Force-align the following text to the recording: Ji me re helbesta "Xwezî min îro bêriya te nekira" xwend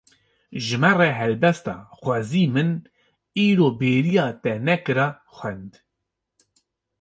Ji 0.65 0.77
me 0.81 0.91
re 0.97 1.07
helbesta 1.17 1.75
"Xwezî 2.01 2.43
min 2.53 2.69
îro 3.47 3.69
bêriya 3.79 4.25
te 4.41 4.53
nekira" 4.67 5.07
xwend 5.35 5.71